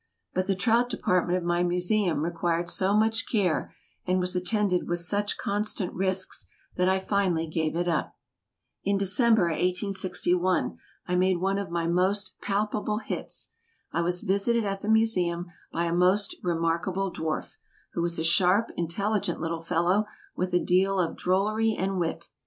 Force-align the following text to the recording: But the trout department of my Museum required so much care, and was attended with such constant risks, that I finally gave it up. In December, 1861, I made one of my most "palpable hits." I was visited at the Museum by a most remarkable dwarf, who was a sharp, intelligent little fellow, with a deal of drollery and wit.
But 0.33 0.47
the 0.47 0.55
trout 0.55 0.89
department 0.89 1.37
of 1.37 1.43
my 1.43 1.61
Museum 1.61 2.23
required 2.23 2.67
so 2.67 2.97
much 2.97 3.27
care, 3.27 3.71
and 4.07 4.19
was 4.19 4.35
attended 4.35 4.87
with 4.89 4.97
such 4.97 5.37
constant 5.37 5.93
risks, 5.93 6.47
that 6.75 6.89
I 6.89 6.97
finally 6.97 7.47
gave 7.47 7.75
it 7.75 7.87
up. 7.87 8.15
In 8.83 8.97
December, 8.97 9.49
1861, 9.49 10.75
I 11.05 11.15
made 11.15 11.37
one 11.39 11.59
of 11.59 11.69
my 11.69 11.85
most 11.85 12.33
"palpable 12.41 12.97
hits." 12.97 13.51
I 13.91 14.01
was 14.01 14.21
visited 14.21 14.65
at 14.65 14.81
the 14.81 14.89
Museum 14.89 15.51
by 15.71 15.85
a 15.85 15.93
most 15.93 16.35
remarkable 16.41 17.13
dwarf, 17.13 17.57
who 17.93 18.01
was 18.01 18.17
a 18.17 18.23
sharp, 18.23 18.71
intelligent 18.75 19.39
little 19.39 19.61
fellow, 19.61 20.05
with 20.35 20.51
a 20.55 20.59
deal 20.59 20.97
of 20.99 21.15
drollery 21.15 21.75
and 21.77 21.99
wit. 21.99 22.27